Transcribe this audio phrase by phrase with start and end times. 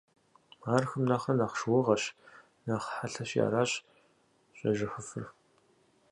[0.73, 2.03] Ар хым нэхърэ нэхъ шыугъэщ,
[2.65, 3.71] нэхъ хъэлъэщи аращ
[4.57, 5.25] щӏежэхыфыр.